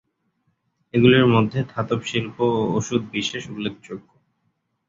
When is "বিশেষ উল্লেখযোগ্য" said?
3.11-4.09